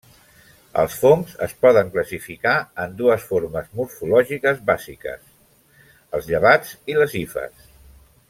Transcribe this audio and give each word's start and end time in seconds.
Els 0.83 0.93
fongs 1.01 1.33
es 1.47 1.51
poden 1.65 1.91
classificar 1.97 2.55
en 2.85 2.95
dues 3.01 3.27
formes 3.33 3.69
morfològiques 3.81 4.63
bàsiques: 4.71 5.29
els 6.19 6.31
llevats 6.33 6.73
i 6.95 6.99
les 7.03 7.17
hifes. 7.21 7.69